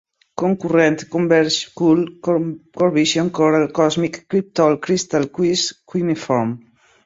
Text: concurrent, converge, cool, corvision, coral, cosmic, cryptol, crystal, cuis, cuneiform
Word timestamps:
concurrent, 0.41 0.99
converge, 1.15 1.59
cool, 1.77 1.99
corvision, 2.77 3.27
coral, 3.37 3.65
cosmic, 3.79 4.13
cryptol, 4.31 4.73
crystal, 4.89 5.25
cuis, 5.37 5.61
cuneiform 5.89 6.49